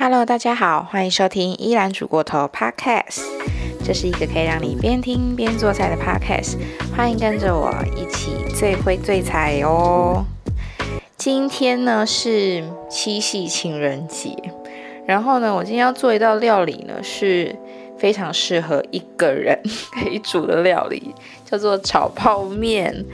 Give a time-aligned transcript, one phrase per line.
[0.00, 3.24] Hello，大家好，欢迎收听依然煮过头 Podcast。
[3.84, 6.54] 这是一个可以让你边听边做菜的 Podcast，
[6.96, 10.24] 欢迎跟着我一起最会最菜哦。
[11.16, 14.36] 今天呢是七夕情人节，
[15.04, 17.56] 然后呢，我今天要做一道料理呢，是
[17.98, 19.60] 非常适合一个人
[19.90, 21.12] 可以煮的料理，
[21.44, 23.04] 叫做炒泡面。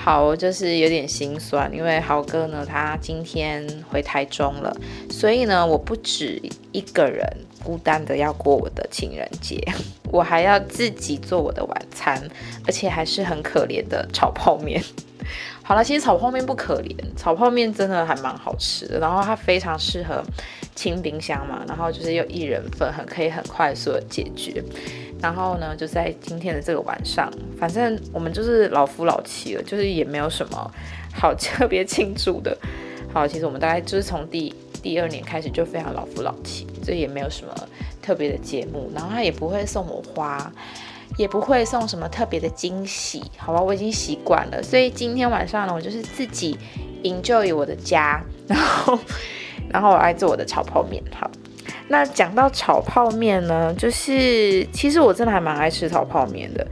[0.00, 4.74] 好，就是有点心酸，因为豪哥呢，他今天回台中了，
[5.10, 6.40] 所以呢，我不止
[6.72, 7.26] 一个人
[7.62, 9.60] 孤单的要过我的情人节，
[10.10, 12.22] 我还要自己做我的晚餐，
[12.64, 14.82] 而且还是很可怜的炒泡面。
[15.62, 20.24] 好了，其实炒泡面不可怜，炒泡面真的还蛮好吃的，然后它非常适合
[20.78, 24.62] 清冰箱嘛，然后就是又一人份，很可以很快速的解决。
[25.20, 27.28] 然后呢，就在今天的这个晚上，
[27.58, 30.70] 反正我们就是老夫老妻了，就是也没有什么
[31.12, 32.56] 好特别庆祝的。
[33.12, 37.52] 好，其实我们大概就是从第第二年开始就非常老夫老妻，这也没有什么
[38.00, 38.88] 特别的节目。
[38.94, 40.52] 然后他也不会送我花，
[41.16, 44.62] 也不会送什么特别的惊喜，好吧，我已经习惯了。
[44.62, 46.56] 所以今天晚上呢，我就是自己
[47.02, 48.96] 营救于我的家，然后
[49.70, 51.30] 然后我来做我的炒泡面，好。
[51.88, 56.66] 那讲到炒泡面呢，就是其实我真的还蛮爱吃炒泡面的。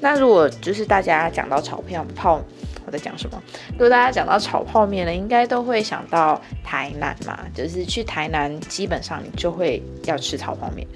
[0.00, 2.40] 那如果就是大家讲到炒票泡，
[2.86, 3.42] 我在讲什么？
[3.72, 10.86] 如果大家讲到炒泡面呢，应该都会想到台南嘛，就是去台南基本上你就会要吃炒泡面。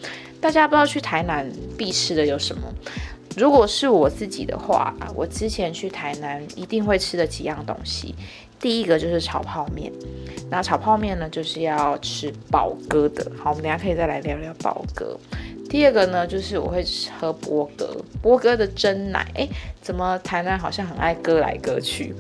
[0.41, 2.63] 大家不知道去台南必吃的有什么？
[3.37, 8.15] 如果是我自己的话，我之前去台南一定会吃的几样东西。
[8.65, 9.93] 第一个就是炒泡面，
[10.51, 15.21] 那炒泡面呢就是要吃宝哥的，好，我们等下可以再来聊聊宝哥。
[15.69, 16.83] 第二个呢就是我会
[17.21, 19.47] 喝波哥，波哥的真奶，哎，
[19.83, 22.15] 怎么台南好像很爱割来割去，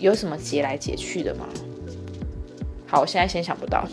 [0.00, 1.46] 有什么截来截去的吗？
[2.88, 3.86] 好，我现在先想不到。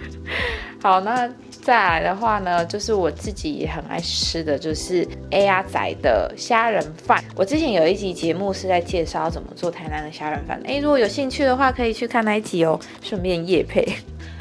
[0.82, 1.26] 好，那。
[1.68, 7.22] 再来的话呢，就是我自己也很爱吃的，就是 A R 仔的虾仁饭。
[7.36, 13.86] 我之前有一集节目是在介绍怎么做台南的虾仁饭，哎，如果有兴趣的话，可以去看那一集哦，顺便夜配。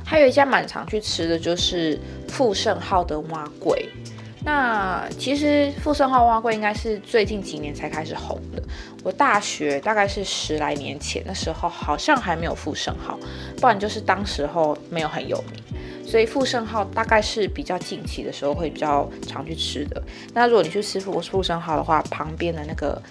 [0.05, 3.89] 还有一家蛮常去吃的就是富盛号的蛙鬼。
[4.43, 8.61] 那其实富盛号蛙桂应该是最近几年才开始红的。
[9.03, 13.19] 我大学大概是十来年前的时候，好像还没有富盛号，
[13.57, 15.63] 不然就是当时候没有很有名。
[16.05, 20.01] 所以富盛号大概是比较近期的时候会比较常去吃的。
[20.33, 23.01] 那如果你去吃富富盛号的话，旁边的那个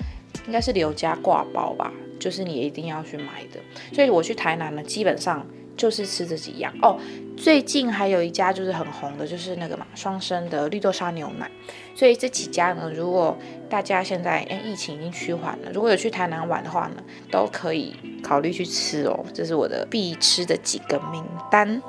[0.47, 3.60] 应该是刘家挂包吧，就是你一定要去买的。
[3.92, 6.98] 所以我去台南呢，基本上就是吃这几样哦。
[7.37, 11.50] 最近还有一家就是很红的，就是那个嘛双生的绿豆沙牛奶。
[11.94, 13.37] 所以这几家呢，如果
[13.69, 19.25] 大家现在哎疫情已经趋缓了，如果有去台南玩的话呢，都可以考虑去吃哦。
[19.34, 21.82] 这是我的必吃的几个名单。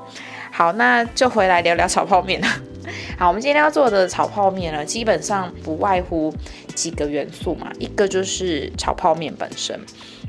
[0.52, 2.47] 好，那就回来聊聊炒泡面了。
[3.18, 6.34] 好，我们今天要做的炒泡面呢，基本上不外乎
[6.74, 9.80] 几个元素嘛，一个就是炒泡面本身。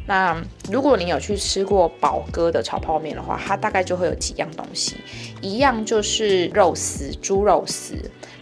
[0.09, 0.43] 那
[0.73, 4.97] 如果你有去吃过宝哥的炒泡面的话，它大概就会有几样东西，
[5.43, 7.95] 一样就是肉丝，猪肉丝。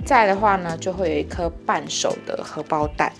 [0.04, 3.12] 再的话呢，就会有一颗半熟的荷包蛋，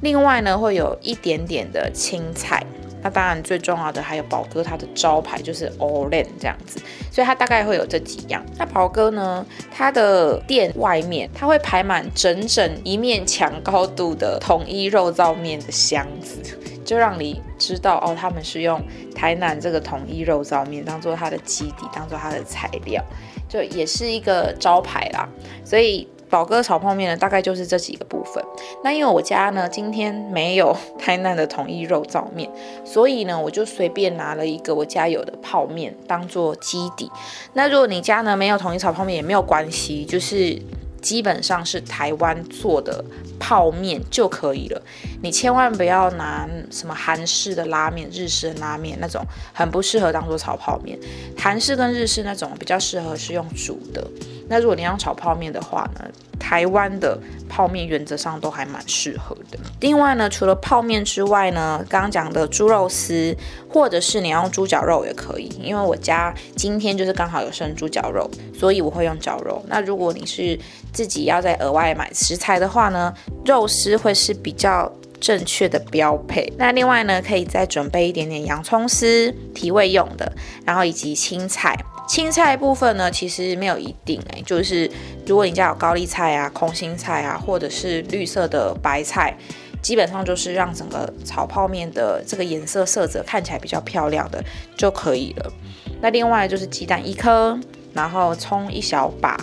[0.00, 2.66] 另外呢，会有一点点的青菜。
[3.06, 6.80] 那当然，最重要的还有宝哥他的招牌就是 All In 这样子，
[7.12, 8.44] 所以它大概会有这几样。
[8.58, 18.82] 那宝哥呢，他的店外面它会排满整整一面墙高度的统一肉燥面的箱子，就让你知道哦，他们是用
[19.14, 23.00] 台南这个统一肉燥面当做它的基底，当做它的材料，
[23.48, 25.28] 就也是一个招牌啦。
[25.64, 26.08] 所以。
[26.28, 28.42] 宝哥炒泡面呢，大概就是这几个部分。
[28.82, 32.50] 那因为我家呢今天没有 台南的统一肉燥面，
[32.84, 37.10] 所以呢我就随便拿了一个我家有的泡面当做基底。
[37.52, 40.60] 那如果你家呢没有统一炒泡面也没有关系，就是
[41.00, 43.04] 基本上是台湾做的
[43.38, 44.82] 泡面就可以了。
[45.22, 50.98] 你千万不要拿什么韩式的拉面、日式的拉面那种，很不适合当做炒泡面。
[51.38, 54.06] 韩式跟日式那种比较适合是用煮的。
[54.48, 56.04] 那如果你要炒泡面的话呢，
[56.46, 59.58] 台湾的泡面原则上都还蛮适合的。
[59.80, 63.36] 另外呢，除了泡面之外呢，刚刚讲的猪肉丝，
[63.68, 69.60] 或者是你要用猪脚肉也可以，因为我家今天就是刚好有剩猪脚肉，所以我会用绞肉。
[69.66, 70.56] 那如果你是
[70.92, 73.12] 自己要再额外买食材的话呢，
[73.44, 74.88] 肉丝会是比较
[75.18, 76.52] 正确的标配。
[76.56, 80.32] 那另外呢，可以再准备一点点洋葱丝提味用的，
[80.64, 81.76] 然后以及青菜。
[82.06, 84.90] 青菜部分呢，其实没有一定哎，就是
[85.26, 89.36] 如果你家有高丽菜啊、空心菜啊，或者是绿色的白菜，
[89.82, 94.42] 基本上就是让整个炒泡面的这个颜色色泽看起来比较漂亮的
[94.76, 95.52] 就可以了。
[96.00, 97.58] 那另外就是鸡蛋一颗，
[97.92, 99.36] 然后葱一小把，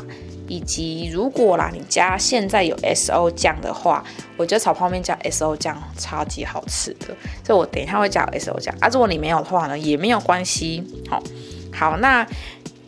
[0.47, 4.03] 以及如果啦你家现在有 S O 酱的话，
[4.37, 7.07] 我觉得炒泡面加 S O 酱超级好吃的，
[7.43, 8.73] 所以我等一下会加 S O 酱。
[8.79, 10.83] 啊，如果你没有的话呢，也没有关系。
[11.09, 11.23] 好，
[11.71, 12.25] 好，那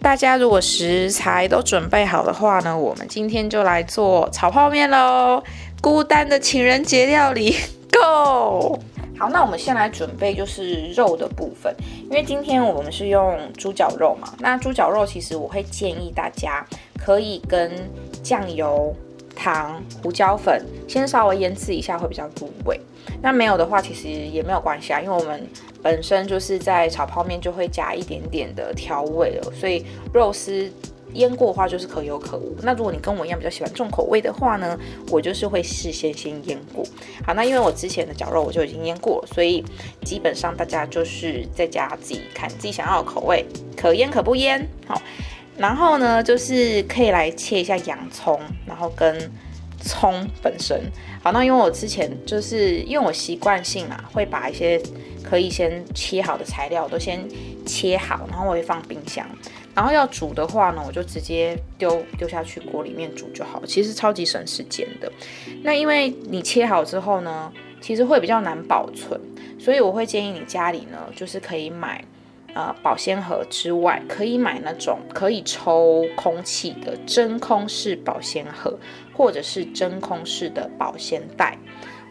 [0.05, 5.41] 大家如果食材都准备好的话呢，我们今天就来做炒泡面喽。
[5.81, 7.55] 孤单的情人节料理，
[7.91, 8.79] Go！
[9.17, 14.31] 好，那我们先来准备就是肉的部分，因为今天我们是用猪脚肉嘛。
[14.37, 16.63] 那猪脚肉其实我会建议大家
[17.03, 17.71] 可以跟
[18.21, 18.95] 酱油、
[19.35, 22.79] 糖、胡椒粉先稍微腌制一下，会比较入味。
[23.21, 25.47] 那没有的话，其实也没有关系啊，因为我们
[25.83, 30.71] 本身就是在炒泡面就会加一点点的调味了，所以肉丝。
[31.13, 32.53] 腌过的话就是可有可无。
[32.61, 34.77] 那如果你跟我一样比较喜欢重口味的话呢，
[35.09, 36.83] 我就是会事先先腌过。
[37.25, 39.63] 好，那因为我之前的绞肉我就已经腌过了，所以
[40.03, 43.45] 基本上大家就是在家自己看自己想要的口味，
[43.77, 44.67] 可腌可不腌。
[44.85, 45.01] 好，
[45.57, 48.37] 然后呢就是可以来切一下洋葱，
[48.75, 49.31] 然后跟
[49.79, 50.77] 葱本身。
[51.23, 54.81] 好，那因为我之前就是因为我习惯性啊，会把一些
[55.23, 57.25] 可以先切好的材料都先
[57.65, 59.25] 切好，然后我会放冰箱。
[59.73, 65.09] 然后要煮的话呢，我就直接丢丢下去锅里面煮就好，其实超级省时间的。
[65.63, 67.49] 那因为你切好之后呢，
[67.79, 69.17] 其实会比较难保存，
[69.57, 72.03] 所以我会建议你家里呢，就是可以买
[72.55, 78.75] 呃保鲜盒之外，可以买那种可以抽空气的真空式保鲜盒，
[79.13, 81.55] 或者是真空式的保鲜袋。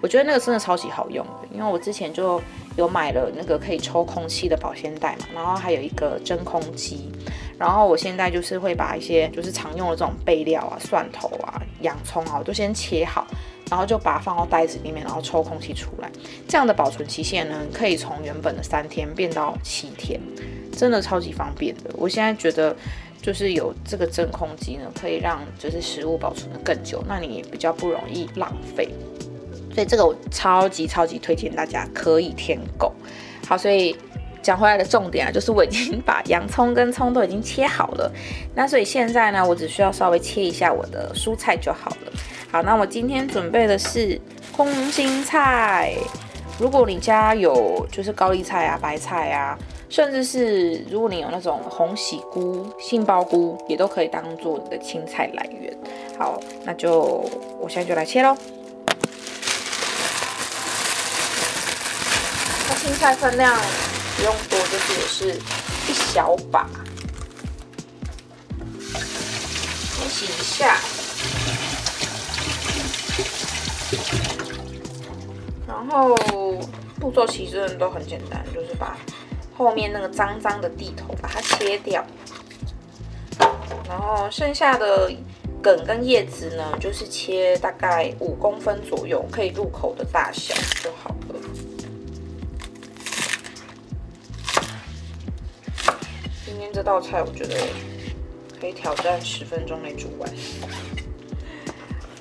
[0.00, 2.38] 我觉得那个真的超级好用的，因为我之前就
[2.76, 7.11] 有买了那个可以抽空气的保鲜袋嘛，然后还有一个真空机。
[7.58, 13.26] 然后我现在就是会把一些就是常用的这种备料啊，蒜头啊、洋葱啊，我都先切好，
[13.71, 16.11] 然后就把它放到袋子里面，然后抽空气出来。
[16.49, 20.21] 这样的保存期限呢，可以从原本的三天变到七天，
[20.73, 21.91] 真的超级方便的。
[21.95, 22.77] 我现在觉得
[23.21, 28.89] 就是有这个真空机呢，可以让就是食物保存的更久，那你也比较不容易浪费。
[29.75, 32.93] 所以这个我超级超级推荐大家可以添购。
[33.47, 33.97] 好，所以。
[34.45, 38.13] 讲回来的重点啊，就是我已经把洋葱跟葱都已经切好了，
[38.55, 42.13] 那所以现在呢，我只需要稍微切一下我的蔬菜就好了。
[42.55, 44.17] 好，那我今天准备的是
[44.56, 45.93] 空心菜，
[46.56, 49.59] 如果你家有就是高丽菜啊、白菜啊，
[49.89, 55.77] 甚至是如果你有那种红喜菇、杏鲍菇，也都可以当做你的青菜来源。
[56.17, 57.29] 好，那就
[57.61, 58.37] 我现在就来切喽。
[62.69, 63.59] 那青菜分量。
[64.17, 65.41] 不用多，就是也是
[65.91, 66.71] 一小把，
[69.91, 70.77] 先洗一下，
[75.87, 76.17] 然后
[76.99, 78.97] 步骤其实都很简单，就是把
[79.57, 82.03] 后面那个脏脏的地头把它切掉，
[83.87, 85.13] 然后剩下的
[85.63, 91.41] 梗跟叶子呢，就是切大概五公分左右，可以入口的大小就好了。
[96.47, 97.57] 今天这道菜我觉得
[98.59, 100.31] 可以挑战十分钟内煮完。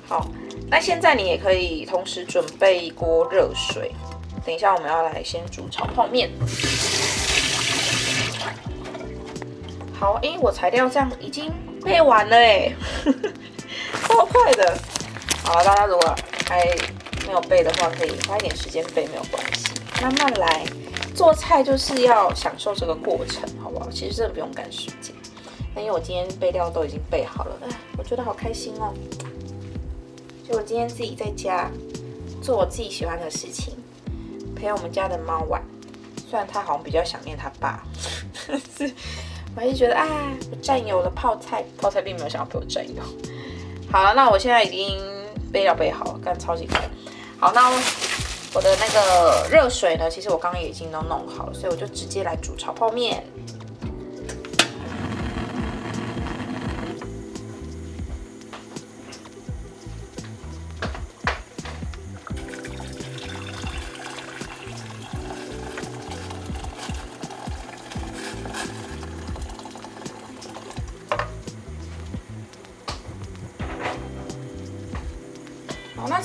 [0.06, 0.30] 好，
[0.74, 3.92] 那现在你也可以同时准备一锅热水。
[4.44, 6.28] 等一下我们要来先煮炒泡面。
[9.92, 11.52] 好，哎，我材料这样已经
[11.84, 12.72] 备完了哎，
[14.08, 14.76] 超快的。
[15.44, 16.12] 好了，大家如果
[16.48, 16.64] 还
[17.24, 19.70] 没有备的话，可以花一点时间备，没有关系，
[20.02, 20.64] 慢慢来。
[21.14, 23.88] 做菜就是要享受这个过程，好不好？
[23.92, 25.14] 其实真的不用赶时间。
[25.72, 28.92] 那因为我今天备料都已经备好了，哎，我觉得好开心哦。
[30.46, 31.70] 就我今天自己在家
[32.42, 33.74] 做我自己喜欢的事情，
[34.54, 35.62] 陪我们家的猫玩。
[36.28, 37.82] 虽然它好像比较想念它爸，
[39.56, 40.06] 我还是觉得啊，
[40.50, 43.02] 我占有了泡菜，泡菜并没有想要被我占有。
[43.90, 45.00] 好了，那我现在已经
[45.50, 46.80] 备料备好了，干超级快。
[47.38, 47.72] 好，那。
[48.56, 53.24] 我的那个热水呢，其实我刚刚已经都弄好了，所以我就直接来煮炒泡面。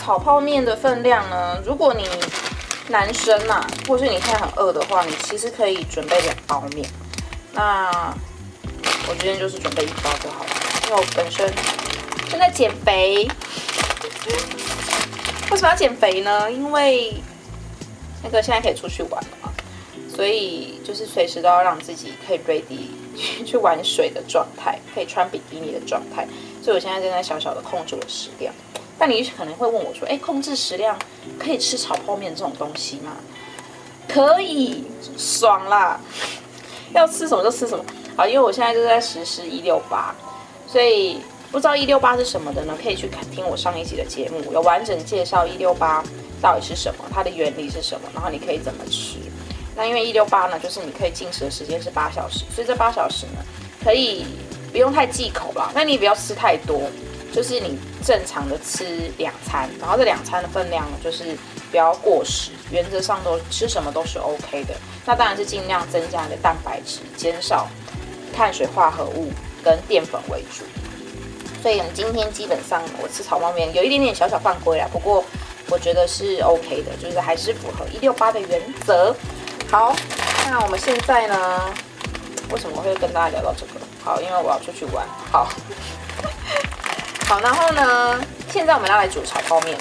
[0.09, 1.61] 炒泡面的分量呢？
[1.63, 2.03] 如果你
[2.87, 6.89] 男生嘛，或是你现在很饿的话，你其实可以准备两包面。
[7.53, 8.11] 那
[9.07, 10.49] 我今天就是准备一包就好了，
[10.87, 11.47] 因为我本身
[12.27, 13.27] 正在减肥。
[15.51, 16.51] 为什么要减肥呢？
[16.51, 17.13] 因为
[18.23, 19.53] 那个现在可以出去玩了嘛，
[20.15, 26.27] 所以就是随时都要让自己可以 ready 去玩水的状态，可以穿比基尼的状态。
[26.63, 28.51] 所以我现在正在小小的控制我食量。
[28.99, 30.99] 但你可能会问我说：“哎，控制食量
[31.39, 33.15] 可以吃炒泡面这种东西吗？”
[34.09, 34.83] 可以，
[35.17, 35.99] 爽啦！
[36.93, 37.85] 要吃什么就吃什么。
[38.17, 40.13] 好，因为我现在就在实施一六八，
[40.67, 42.75] 所以不知道一六八是什么的呢？
[42.83, 46.03] 可以去听我上一集的节目，有完整介绍一六八
[46.41, 49.19] 到底是什么，它的原理是什么，然后你可以怎么吃。
[49.75, 53.45] 那因为一六八呢，就是你可以进食的时间是八小时，所以这八小时呢，
[53.83, 54.25] 可以
[54.71, 55.71] 不用太忌口啦。
[55.73, 56.81] 那你也不要吃太多，
[57.31, 61.37] 就是你正常的吃两餐，然后这两餐的分量呢，就是
[61.71, 64.73] 不要过食，原则上都吃什么都是 OK 的。
[65.05, 67.67] 那当然是尽量增加你的蛋白质，减少
[68.35, 69.31] 碳水化合物
[69.63, 70.63] 跟淀粉为主。
[71.61, 75.23] 所以呢，今天基本上我吃炒方面有一点点小小犯规啦，不过
[75.69, 79.15] 我觉得是 OK 的，就是还是符合一六八的原则。
[79.69, 79.95] 好，
[80.45, 81.73] 那我们现在呢？
[82.51, 83.73] 为什么会跟大家聊到这个？
[84.03, 85.05] 好，因为我要出去玩。
[85.31, 85.49] 好，
[87.29, 88.19] 好，然后呢？
[88.51, 89.77] 现在我们要来煮炒泡面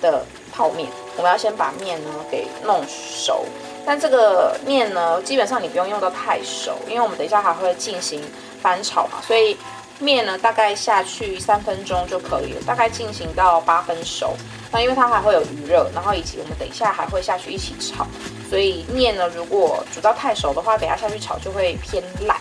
[0.00, 0.88] 的泡面。
[1.16, 3.44] 我们要先把面呢给弄熟。
[3.84, 8.22] 但这个面呢，基本上你不用用到太熟，因为我们等一下还会进行
[8.62, 9.56] 翻炒嘛，所以
[9.98, 14.36] 面呢大概下去三分钟就可以了，大概进行到八分熟。
[14.70, 18.06] 那因为它还会有余热，然后以及我们等一下还会下去一起炒。
[18.48, 22.36] 所以面呢，如果煮到太熟的话，等下下去炒就会偏烂。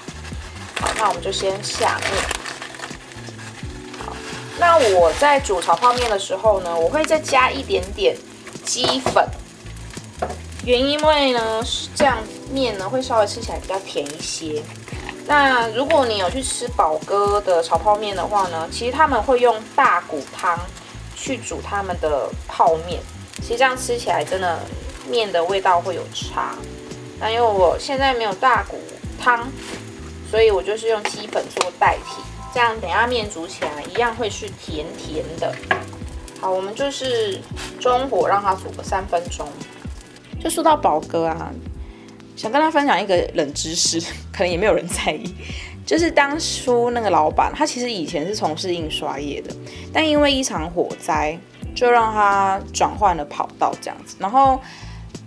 [0.79, 2.42] 好，那我们就先下面。
[4.59, 8.15] 那我在煮炒泡面的时候呢，我会再加一点点
[8.63, 9.27] 鸡粉。
[10.65, 11.61] 原因为呢，
[11.95, 12.17] 这样
[12.51, 14.61] 面呢会稍微吃起来比较甜一些。
[15.25, 20.59] 那如果你有去吃宝哥的炒泡面的话呢，其实他们会用大骨汤
[21.15, 23.01] 去煮他们的泡面，
[23.41, 24.59] 其实这样吃起来真的。
[25.05, 26.55] 面的味道会有差，
[27.19, 28.79] 那因为我现在没有大骨
[29.21, 29.45] 汤，
[30.31, 32.21] 所以我就是用鸡粉做代替，
[32.53, 35.53] 这样等下面煮起来一样会是甜甜的。
[36.39, 37.39] 好，我们就是
[37.79, 39.47] 中火让它煮个三分钟。
[40.39, 41.51] 就说到宝哥啊，
[42.35, 43.99] 想跟他分享一个冷知识，
[44.31, 45.33] 可能也没有人在意，
[45.85, 49.55] 就是当初那个老板，他其实以前是从事印刷业的，
[49.91, 51.37] 但因为一场火灾，
[51.73, 54.59] 就让他转换了跑道这样子，然后。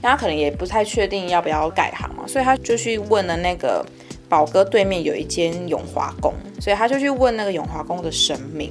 [0.03, 3.85] 他可能也不太确定要不要改行嘛，所以他就去问了那个
[4.29, 8.71] 宝哥对面有一间永华宫，所以他就去问那个永华宫的神明，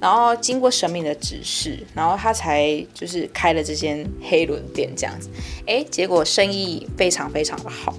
[0.00, 5.28] 然后经过神明的指示，然后他才就是开了这间黑轮店这样子，
[5.66, 7.94] 哎，结果生意非常非常的好，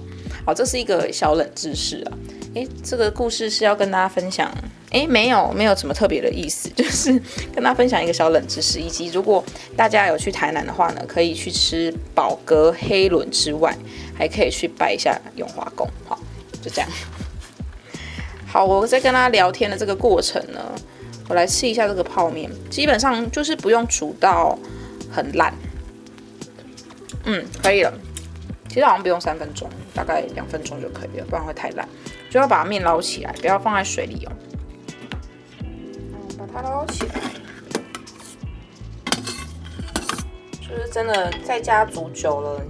[0.46, 2.12] 好，这是一个小冷知识啊，
[2.54, 4.50] 哎，这个故事是要跟大家分享。
[4.90, 7.10] 哎，没有，没有什么特别的意思，就是
[7.52, 9.44] 跟大家分享一个小冷知识，以及如果
[9.76, 13.76] 大家有去台南的话呢，可以去吃宝阁黑轮之外，
[14.16, 15.84] 还可以去拜一下永华宫。
[16.04, 16.16] 好，
[16.64, 16.90] 就这样。
[18.46, 20.60] 好，我在跟他聊天的这个过程呢，
[21.28, 24.58] 我来试一下这个泡面，基本上就是不用煮到
[25.12, 25.52] 很烂。
[27.24, 27.92] 嗯，可以了。
[28.68, 31.86] 其实好像不用三分钟，大概两分钟就可以了，不然会太烂。
[32.30, 34.32] 就要把面捞起来，不要放在水里哦。
[36.38, 37.20] 把它捞起来，
[40.60, 42.60] 就是真的在家煮久了，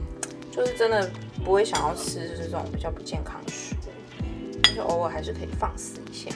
[0.50, 1.10] 就是真的
[1.44, 3.52] 不会想要吃这种比较不健康的，
[4.74, 6.30] 是偶尔还是可以放肆一下。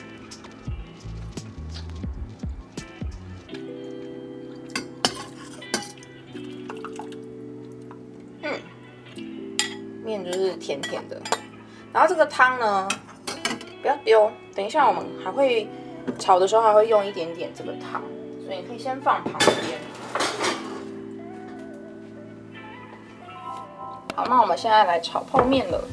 [8.41, 8.59] 嗯，
[10.03, 11.21] 面就是甜甜的，
[11.93, 12.87] 然后这个汤呢，
[13.81, 15.67] 不要丢，等一下我们还会。
[16.17, 18.01] 炒的时候还会用一点点这个汤，
[18.43, 19.79] 所以你可以先放旁边。
[24.15, 25.87] 好，那我们现在来炒泡面了。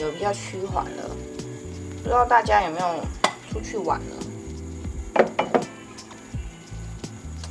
[0.00, 1.10] 有比较趋缓了，
[2.02, 2.86] 不知道大家有没有
[3.50, 4.16] 出去玩呢？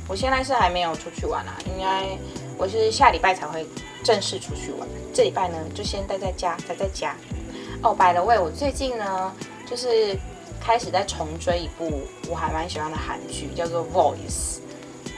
[0.08, 2.18] 我现在是还没有出去玩啊，应该
[2.56, 3.66] 我是下礼拜才会
[4.02, 4.88] 正式出去玩。
[5.12, 7.14] 这礼拜呢，就先待在家，待在家。
[7.82, 9.32] 哦，by the way，我最近呢，
[9.68, 10.16] 就是
[10.58, 14.16] 开始在重追一部我还蛮喜欢的韩剧，叫做《Voice》。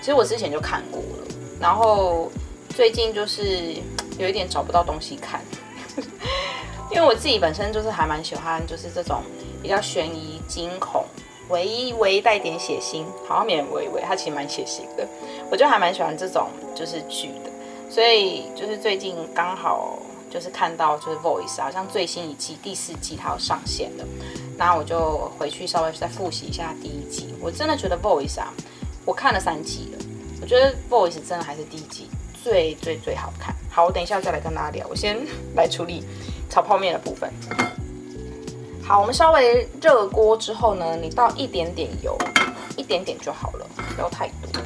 [0.00, 1.26] 其实我之前就看过了，
[1.60, 2.32] 然后
[2.70, 3.76] 最近就是
[4.18, 5.40] 有一点找不到东西看，
[6.90, 9.22] 因为我自己本身就是还蛮喜欢，就是这种
[9.62, 11.04] 比较悬疑、惊恐。
[11.48, 15.04] 唯一唯一带点血腥，好像免微微，它其实蛮血腥的，
[15.50, 17.50] 我就还蛮喜欢这种就是剧的，
[17.90, 19.98] 所以就是最近刚好
[20.30, 24.04] 就是看到就是 Voice 好像最新一季第四季它要上线了，
[24.56, 27.34] 那我就回去稍微再复习一下第一季。
[27.40, 28.54] 我真的觉得《Voice》啊，
[29.04, 29.98] 我看了三季了，
[30.40, 32.08] 我觉得《Voice》真的还是第一季
[32.44, 33.52] 最最最好看。
[33.68, 34.86] 好，我等一下再来跟大家聊。
[34.88, 35.16] 我先
[35.56, 36.04] 来处理
[36.50, 37.32] 炒泡面的部分。
[38.82, 42.18] 好，我们稍微热锅之后呢，你倒一点点油，
[42.76, 44.60] 一点点就好了，不要太多。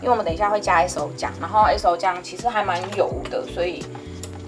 [0.00, 3.84] 因为我们等一下会加 S O 酱，然后 S O 酱其实还蛮油的，所以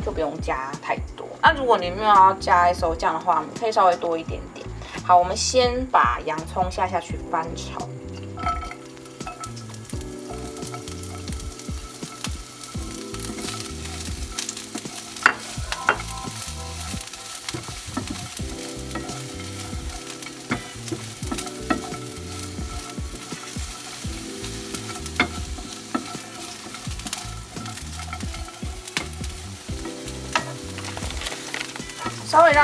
[0.04, 1.26] 就不用加太多。
[1.42, 4.66] 那如果你没有要加 S O 酱的话，可以稍微多一点点。
[5.04, 7.88] 好，我们先把洋葱下下去翻炒。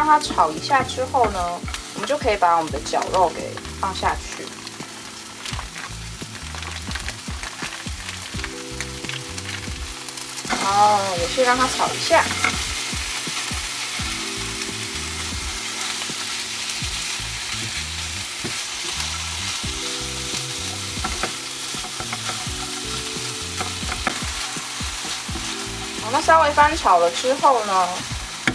[0.04, 1.38] 让它炒一下之后呢，
[1.94, 4.44] 我们就可以把我们的绞肉给放下去，
[10.48, 12.24] 然后也是让它炒一下。
[26.10, 27.88] 那稍微翻炒了之后呢？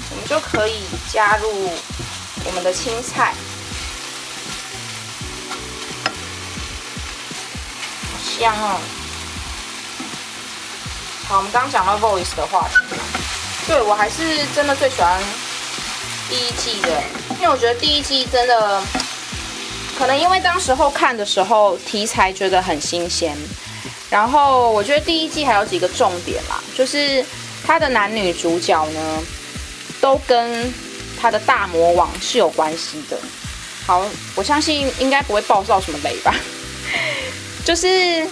[0.10, 1.72] 我们就可以加入
[2.46, 3.34] 我们的青菜，
[8.04, 8.80] 好香哦！
[11.28, 12.76] 好，我们刚刚讲到 Voice 的话题，
[13.68, 15.22] 对我还是真的最喜欢
[16.30, 17.02] 第一季的，
[17.40, 18.82] 因为我觉得第一季真的，
[19.98, 23.36] 可能因为当时候看的时候题材觉得很新鲜，
[24.10, 27.26] 然后我觉得第一季还有几个重点啦，就是
[27.66, 29.24] 它的男女主角呢。
[30.00, 30.72] 都跟
[31.20, 33.18] 他的大魔王是有关系的。
[33.86, 34.06] 好，
[34.36, 36.36] 我相信应该不会爆造什么雷吧。
[37.66, 38.28] 就是，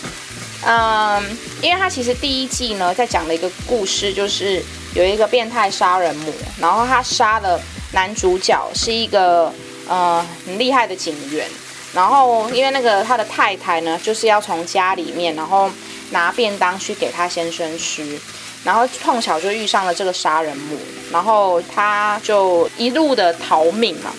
[0.66, 7.60] 嗯，因为他其实第一季呢，在讲的一个故事，就是有一个变态杀人魔，然后他杀了
[7.92, 9.54] 男主角，是一个
[9.88, 11.48] 呃很厉害的警员。
[11.94, 15.72] 然后因为那个他的太太呢，就是要从家里面，然后
[16.12, 18.20] 拿便当去给他先生吃。
[18.66, 20.78] 然后碰巧就遇上了这个杀人魔，
[21.12, 24.12] 然后他就一路的逃命嘛。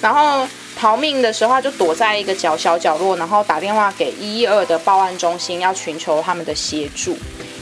[0.00, 7.16] 然后逃命的时候，就躲在一个角小角落，然后打电话给一一二的报案中心，要寻求他们的协助。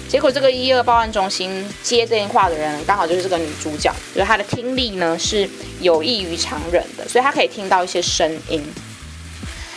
[0.09, 5.49] 结果这个一一二报案中心接电话的人刚好就是这个女主角，就是她的听力呢是
[5.81, 8.63] 有异于常人的，所以她可以听到一些声音。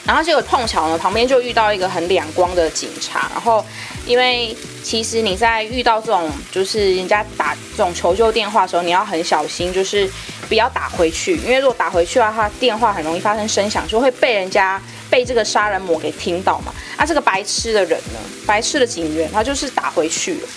[0.06, 3.30] 然后结果碰巧呢，旁边就遇到一个很两光的警察。
[3.34, 3.66] 然后，
[4.06, 10.08] 因为其实你在遇到这种就是人家打这种求救电话的时候，你要很小心，就是
[10.48, 16.72] 不要打回去，因为如果打回去的话，电话很容易发生声响，就会被人家被这个杀人魔给听到嘛。
[16.98, 20.48] 啊，这个白痴的人呢，白痴的警员，他就是打回去了。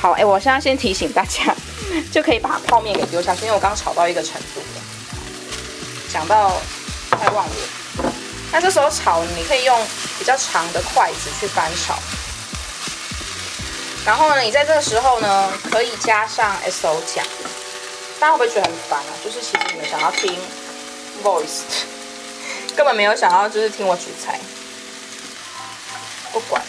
[0.00, 1.54] 好，哎，我现在先提醒大家，
[2.10, 4.82] 就可以把泡面给丢下去，因为我刚炒到一个程度了，
[6.10, 6.56] 讲到
[7.10, 7.52] 快忘了。
[8.54, 9.84] 那这时候炒，你可以用
[10.16, 11.98] 比较长的筷子去翻炒。
[14.06, 17.26] 然后呢，你在这个时候呢，可以加上 S O 酱。
[18.20, 19.10] 大家会不会觉得很烦啊？
[19.24, 20.38] 就是其实你们想要听
[21.24, 21.64] voice，
[22.76, 24.38] 根本没有想要就是听我煮菜。
[26.32, 26.62] 不管，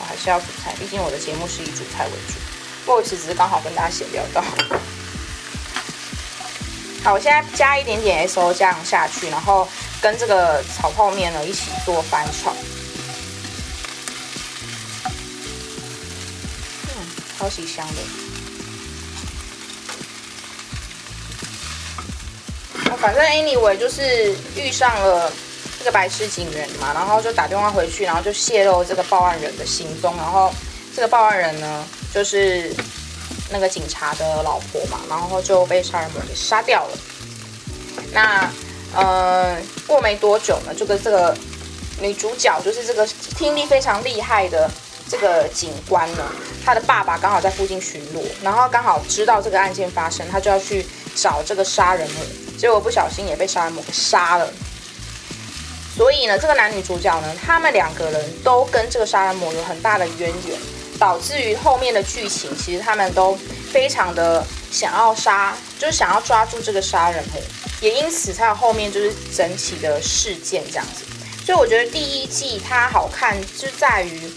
[0.00, 2.92] 我还是要煮菜，毕竟我的节目是以煮菜为主。
[2.92, 4.44] voice 只是刚好跟大家闲聊到。
[7.02, 9.66] 好，我现在加一点点 S O 酱下去，然后。
[10.02, 12.52] 跟这个炒泡面呢一起做翻炒，
[16.88, 17.06] 嗯，
[17.38, 17.94] 超级香的。
[22.98, 25.32] 反正 anyway 就是遇上了
[25.78, 30.52] 这个白痴警员嘛，然后就打电话回去，然后就泄露这个报案人的行踪，然后
[30.96, 32.74] 这个报案人呢就是
[33.50, 36.98] 那个警察的老婆嘛，然后就被杀人魔给杀掉了。
[38.12, 38.50] 那。
[38.94, 41.34] 呃，过没多久呢，就跟这个
[42.00, 44.70] 女主角，就是这个听力非常厉害的
[45.08, 46.24] 这个警官呢，
[46.64, 52.24] 他的爸爸刚好在附近巡逻，然后刚好知道这个案件发生，他就要去找这个杀人魔，
[52.58, 54.46] 结果不小心也被杀人魔给杀了。
[55.96, 60.58] 所以呢，这个男女主角呢，他们两个人都跟这个杀人魔有很大的渊源，
[60.98, 63.38] 导致于后面的剧情，其实他们都
[63.70, 67.40] 非常的想要杀，就是想要抓住这个杀人魔。
[67.82, 71.04] 也因此才有后面就是整体的事件这样子，
[71.44, 74.32] 所以我觉得第一季它好看就在于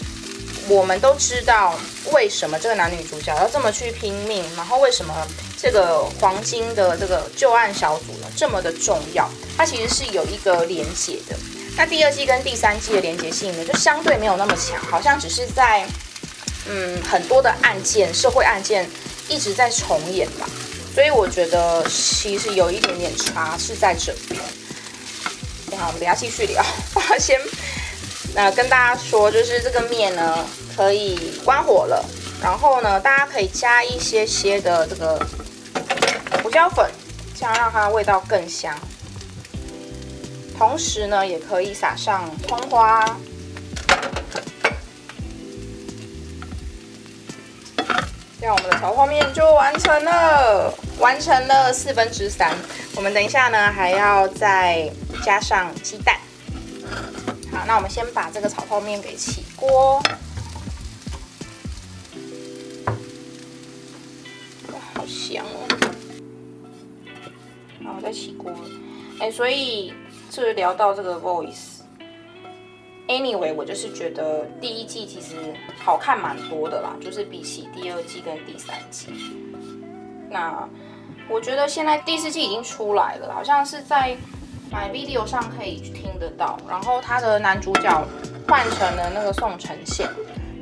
[0.68, 1.78] 我们都知道
[2.10, 5.14] 为什么这个男女主角要这么去拼命，然后为什么
[5.56, 9.30] 这个黄金的这个旧案小组呢这么的重要？
[9.56, 11.36] 它其实是有一个连结的。
[11.76, 15.86] 那第二季跟第三季的连结性呢，就相对没有那么强，好像只是在
[16.68, 18.90] 嗯很多的案件，社会案件
[19.28, 20.48] 一直在重演吧。
[20.96, 24.40] 所以我觉得其实有一点点差是在这边。
[25.78, 26.64] 好，我们等下继续聊。
[26.94, 27.38] 我 先。
[28.34, 30.38] 那跟大家说，就是这个面呢，
[30.74, 32.02] 可以关火了。
[32.42, 35.20] 然后呢，大家可以加一些些的这个
[36.42, 36.90] 胡椒粉，
[37.38, 38.74] 这样让它味道更香。
[40.56, 43.04] 同时呢，也可以撒上葱花。
[48.46, 52.56] 那我们的炒泡面就完成了，完成了四分之三。
[52.94, 54.88] 我们等一下呢，还要再
[55.24, 56.16] 加上鸡蛋。
[57.50, 60.00] 好，那我们先把这个炒泡面给起锅。
[64.68, 65.66] 哇，好香哦！
[67.84, 68.52] 好，再起锅。
[69.18, 69.92] 哎，所以
[70.30, 71.75] 这聊到这个 Voice。
[73.08, 75.36] Anyway，我就是觉得第一季其实
[75.84, 79.08] 好看蛮多的啦，就是比起第二季跟第三季。
[80.30, 80.68] 那
[81.28, 84.16] 我觉得现在第四季已经出来了，好像是在。
[84.68, 88.04] My video 上可以听得到，然后他的男主角
[88.48, 90.10] 换成了那个宋承宪，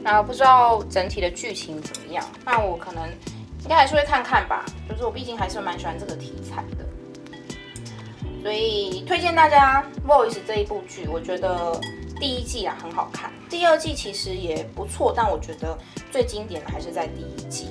[0.02, 2.22] 那不知道整体的剧情怎么样？
[2.44, 3.08] 那我可能
[3.62, 6.84] 应该还是会看看吧，就是我毕竟还是蛮喜欢这个题材的，
[8.42, 11.80] 所以推荐大家《Voice》这一部剧，我觉得
[12.20, 15.76] 第一季啊很好看，第二季其实也不错，但我觉得
[16.10, 17.68] 最经典的还是在第一季。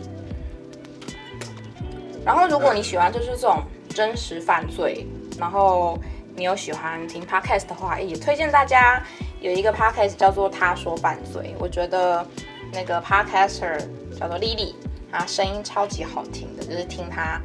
[2.25, 5.05] 然后如果你喜欢就是这种真实犯罪，
[5.37, 5.97] 然后
[6.35, 9.03] 你有喜欢听 podcast 的话，也推荐大家
[9.41, 12.25] 有一个 podcast 叫做《他说犯罪》，我觉得
[12.71, 13.77] 那个 podcaster
[14.17, 14.73] 叫做 Lily，
[15.11, 17.41] 啊，声音超级好听的，就是听他，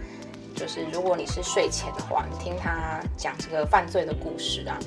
[0.54, 4.78] 就是如果你是睡前的话，你听他讲这个犯罪的故事啊，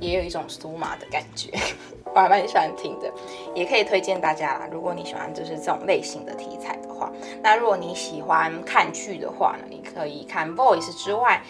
[0.00, 1.50] 也有一种苏麻的感觉，
[2.14, 3.12] 我还蛮喜欢听的，
[3.54, 4.68] 也可以推荐大家啦。
[4.72, 11.42] 如果你喜欢就是这种类型的题材的话，那如果你喜欢看剧的话呢，你可以看 Voice 之外。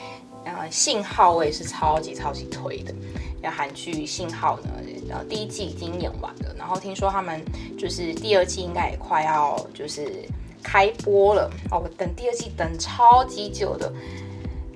[0.42, 2.94] 呃，信号我也是超级超级推的。
[3.42, 4.70] 要韩剧信号呢，
[5.10, 7.44] 呃，第一季已经演完了，然后听说他们
[7.78, 10.24] 就是第二季应该也快要就是
[10.62, 11.84] 开播了哦。
[11.98, 13.92] 等第二季等超级久的，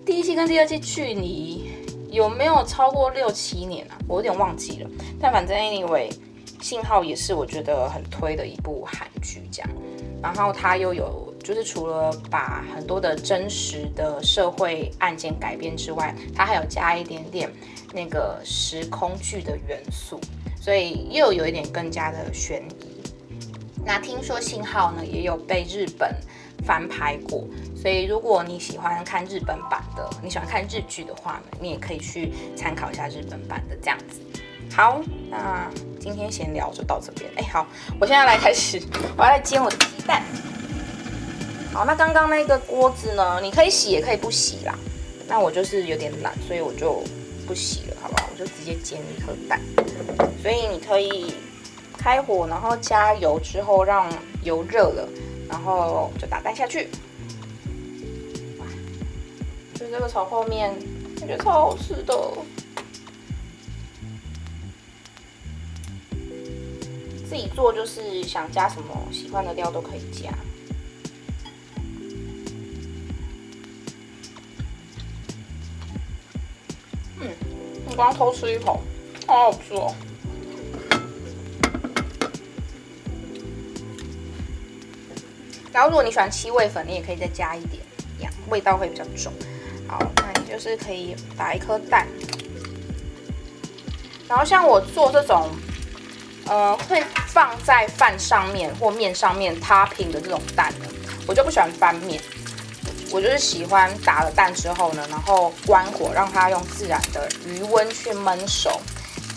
[0.04, 1.70] 第一季跟第二季距离
[2.14, 3.98] 有没有超过六七年啊？
[4.08, 4.90] 我有点忘记了。
[5.20, 6.10] 但反正 anyway，
[6.60, 9.70] 信号也是我觉得很推的一部韩剧，这样。
[10.22, 11.22] 然后它又有。
[11.44, 17.52] 就是除了把很多的真实的社会案件改编之外，它还有加一点点
[17.92, 20.18] 那个时空剧的元素，
[20.58, 23.02] 所以又有一点更加的悬疑。
[23.84, 26.16] 那听说信号呢也有被日本
[26.64, 27.44] 翻拍过，
[27.76, 34.20] 所以如果你喜欢看日本版的，你喜欢看日剧的话呢，你也可以去参考一下日本版的这样子。
[34.74, 35.00] 好，
[35.30, 37.30] 那今天闲聊就到这边。
[37.36, 37.66] 哎，好，
[38.00, 38.82] 我现在来开始，
[39.16, 40.22] 我要来煎我的鸡蛋。
[41.72, 43.40] 好，那刚刚那个锅子呢？
[43.40, 44.74] 你可以洗，也可以不洗啦。
[45.28, 47.02] 那我就是有点懒，所以我就
[47.46, 48.28] 不洗了，好不好？
[48.32, 49.60] 我就直接煎一颗蛋。
[50.42, 51.34] 所以你可以
[51.96, 54.08] 开火，然后加油之后让
[54.42, 55.08] 油热了，
[55.54, 56.88] 然后就打蛋下去。
[58.58, 58.66] 哇，
[59.72, 60.74] 就这个炒泡面，
[61.16, 62.32] 感觉得超好吃的。
[67.28, 70.36] 自己做就是想加什么喜欢的料都可以加。
[77.20, 77.30] 嗯，
[77.88, 78.82] 我刚偷吃一口，
[79.28, 79.94] 好好吃哦。
[85.74, 87.82] 然后如果你喜欢七味粉，你也可以再加一点，
[88.16, 89.32] 这样味道会比较重。
[89.88, 92.06] 好，那你就是可以打一颗蛋。
[94.28, 95.50] 然后像我做这种，
[96.46, 100.86] 呃，会放在饭上面或面上面 topping 的这种蛋呢，
[101.26, 102.22] 我就不喜欢翻面。
[103.10, 108.80] 我就是喜欢打了蛋之后呢，然后关火，让它用自然的余温去焖熟。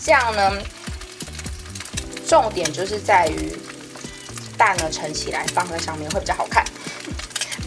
[0.00, 0.52] 这样呢，
[2.28, 3.52] 重点就是在于
[4.58, 6.62] 蛋呢盛起来放在上面会比较好看，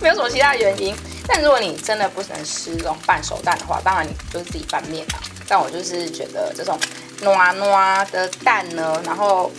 [0.01, 0.95] 没有什么其他原因。
[1.27, 5.19] 但如果你真的不能吃这种半熟蛋的话，当然你就是自己拌面啦。
[5.47, 6.77] 但我就是觉得这种
[7.21, 9.51] 糯糯的蛋呢，然后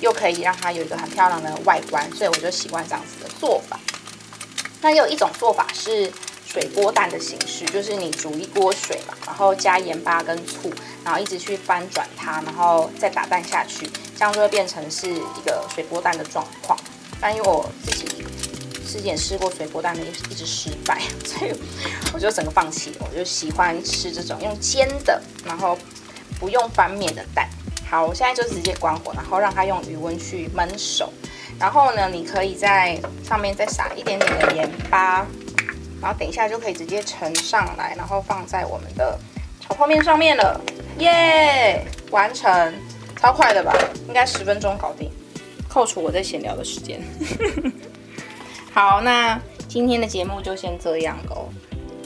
[0.00, 3.78] 又可以让它有一个很漂亮的外观，所以我就习惯这样子的做法。
[4.82, 6.10] 那有一种做法是
[6.52, 10.72] 水波蛋的形式，就是你煮一锅水嘛，然后加盐巴跟醋，
[11.04, 16.76] 然后一直去翻转它，然后再打蛋下去，这样就会变成是一个水波蛋的状况。
[17.20, 18.24] 但因为我自己
[18.84, 21.54] 之前试过水波蛋的，一直失败， 所以
[22.12, 22.92] 我就整个放弃。
[22.98, 25.78] 我就喜欢吃这种用煎的，然后
[26.40, 27.48] 不用翻面的蛋。
[27.88, 31.12] 好，我现在就直接关火，然后让它用余温去焖熟。
[31.60, 35.26] 然后呢，你可以在上面再撒一点点的盐巴，
[36.00, 39.18] 然后等一下就可以直接盛上来，然后放在我们的
[39.60, 40.60] 炒泡面上面了。
[40.98, 42.74] 耶，完成，
[43.16, 43.74] 超快的吧？
[44.08, 45.10] 应该十分钟搞定，
[45.68, 47.00] 扣除我在闲聊的时间。
[48.72, 51.48] 好，那今天的节目就先这样喽。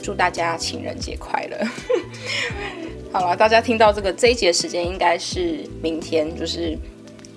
[0.03, 1.57] 祝大家情人节快乐！
[3.11, 6.77] 好了，大家听到这个这一节时间应该是明天，就是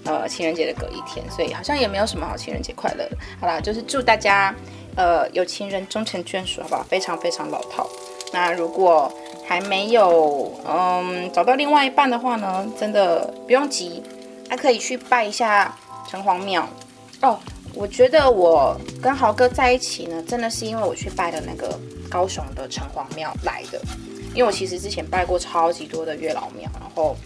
[0.05, 3.09] 呃情人节的隔一天，所以好像也没有什么好情人节快乐。
[3.41, 4.55] 好啦，就是祝大家
[4.99, 6.83] 呃有情人终成眷属，好不好？
[6.83, 7.89] 非常非常老套。
[8.33, 9.11] 那如果
[9.47, 14.03] 还没有嗯找到另外一半的话呢，真的不用急，
[14.51, 15.75] 还可以去拜一下
[16.07, 16.69] 城隍庙
[17.23, 17.39] 哦。
[17.75, 21.79] 我觉得我跟豪哥在一起呢，真的是因为我去拜的那个
[22.11, 23.81] 高雄的城隍庙来的。
[24.35, 27.17] 因为我其实之前拜过超级多的月老庙，然后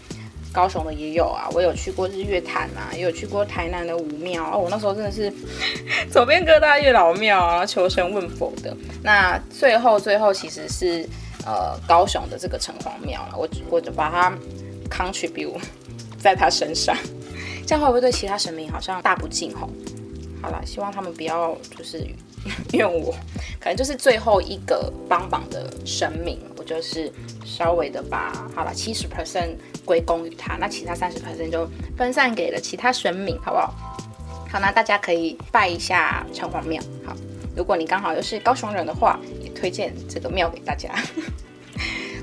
[0.53, 4.59] 高雄的也有啊，我有去过日月潭啊，也有去过台南的武庙哦。
[4.59, 5.33] 我那时候真的是
[6.11, 8.75] 走遍各大月老庙啊，求神问佛的。
[9.01, 11.09] 那最后最后其实是
[11.45, 14.31] 呃高雄的这个城隍庙我我就把它
[14.89, 15.59] contribute
[16.19, 16.95] 在他身上，
[17.65, 19.67] 这样会不会对其他神明好像大不敬吼？
[20.41, 22.05] 好了，希望他们不要就是
[22.73, 23.11] 怨我，
[23.59, 27.11] 可能就是最后一个帮忙的神明，就是
[27.45, 33.73] 稍微的把好了七十 percent 归功于他，那其他三十 percent 就分散给了其他神明，好不好？
[34.51, 36.81] 好，那大家可以拜一下城隍庙。
[37.05, 37.15] 好，
[37.55, 40.89] 如果你刚好又是高雄人的话，也推荐这个庙给大家。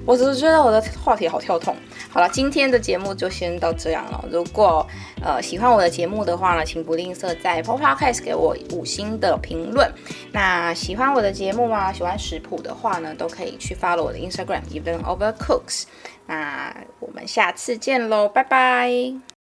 [0.06, 1.76] 我只是觉得我的话题好跳痛。
[2.10, 4.24] 好了，今天的节目就先到这样了。
[4.30, 4.86] 如果
[5.22, 9.88] 呃喜欢我的节目的话呢，请不吝啬在 Podcast 给我五星的评论。
[10.32, 15.84] 那喜欢我的节目啊，喜欢食谱的话呢，都可以去 follow 我的 Instagram Even Over Cooks。
[16.26, 19.30] 那我们下次见喽，拜拜。